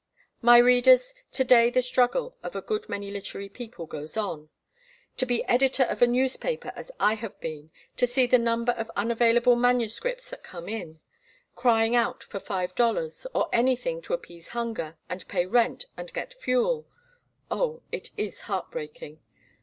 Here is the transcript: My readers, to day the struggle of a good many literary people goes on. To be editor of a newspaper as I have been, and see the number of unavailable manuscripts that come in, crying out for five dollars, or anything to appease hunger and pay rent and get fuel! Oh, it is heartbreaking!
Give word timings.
My 0.41 0.57
readers, 0.57 1.13
to 1.33 1.43
day 1.43 1.69
the 1.69 1.83
struggle 1.83 2.35
of 2.41 2.55
a 2.55 2.61
good 2.63 2.89
many 2.89 3.11
literary 3.11 3.49
people 3.49 3.85
goes 3.85 4.17
on. 4.17 4.49
To 5.17 5.27
be 5.27 5.43
editor 5.45 5.83
of 5.83 6.01
a 6.01 6.07
newspaper 6.07 6.71
as 6.75 6.91
I 6.99 7.13
have 7.13 7.39
been, 7.39 7.69
and 7.99 8.09
see 8.09 8.25
the 8.25 8.39
number 8.39 8.71
of 8.71 8.89
unavailable 8.95 9.55
manuscripts 9.55 10.31
that 10.31 10.41
come 10.43 10.67
in, 10.67 10.99
crying 11.55 11.95
out 11.95 12.23
for 12.23 12.39
five 12.39 12.73
dollars, 12.73 13.27
or 13.35 13.47
anything 13.53 14.01
to 14.01 14.13
appease 14.15 14.47
hunger 14.57 14.97
and 15.07 15.27
pay 15.27 15.45
rent 15.45 15.85
and 15.95 16.11
get 16.13 16.33
fuel! 16.33 16.87
Oh, 17.51 17.83
it 17.91 18.09
is 18.17 18.41
heartbreaking! 18.49 19.19